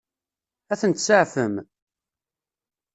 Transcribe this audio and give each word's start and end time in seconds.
Ad 0.71 0.77
ten-tseɛfem? 0.81 1.53